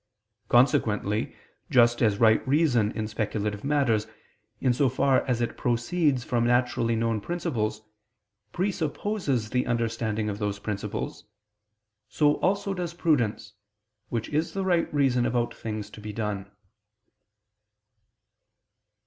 [0.49, 1.35] Consequently
[1.69, 4.07] just as right reason in speculative matters,
[4.59, 7.83] in so far as it proceeds from naturally known principles,
[8.51, 11.25] presupposes the understanding of those principles,
[12.09, 13.53] so also does prudence,
[14.09, 16.49] which is the right reason about things to be done.